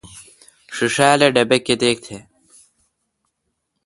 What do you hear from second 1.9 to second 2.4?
تہ۔